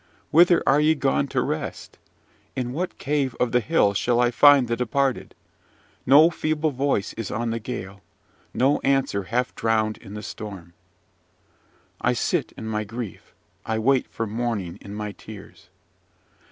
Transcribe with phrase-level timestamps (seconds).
[0.31, 1.99] Whither are ye gone to rest?
[2.55, 5.35] In what cave of the hill shall I find the departed?
[6.07, 8.01] No feeble voice is on the gale:
[8.51, 10.73] no answer half drowned in the storm!
[12.01, 15.69] "I sit in my grief: I wait for morning in my tears!